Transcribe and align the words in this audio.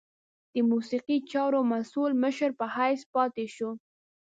د 0.53 0.55
موسیقي 0.71 1.17
چارو 1.31 1.59
مسؤل 1.73 2.11
مشر 2.23 2.49
په 2.59 2.65
حیث 2.75 3.01
پاته 3.13 3.45
شو. 3.55 3.71